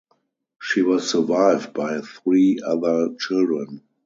[0.59, 3.83] She was survived by three other children.